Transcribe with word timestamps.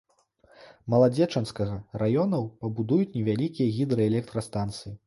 Маладзечанскага 0.93 1.77
раёнаў 2.05 2.49
пабудуюць 2.65 3.15
невялікія 3.19 3.75
гідраэлектрастанцыі. 3.79 4.93